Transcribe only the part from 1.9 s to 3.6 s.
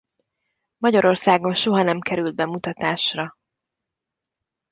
került bemutatásra.